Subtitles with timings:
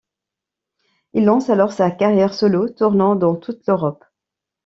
[1.13, 4.03] Il lance alors sa carrière solo, tournant dans toute l'Europe.